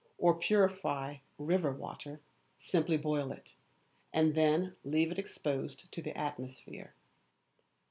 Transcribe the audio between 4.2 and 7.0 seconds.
then leave it exposed to the atmosphere.